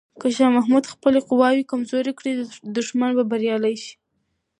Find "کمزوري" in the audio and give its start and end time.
1.71-2.13